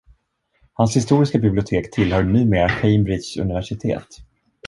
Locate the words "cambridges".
2.69-3.37